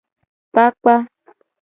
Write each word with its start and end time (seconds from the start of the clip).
Kpakpa. 0.51 0.95